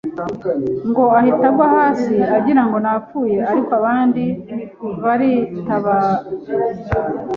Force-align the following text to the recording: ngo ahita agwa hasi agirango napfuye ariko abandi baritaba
ngo 0.89 1.03
ahita 1.19 1.45
agwa 1.51 1.65
hasi 1.75 2.15
agirango 2.37 2.77
napfuye 2.83 3.37
ariko 3.51 3.71
abandi 3.79 4.23
baritaba 5.03 5.95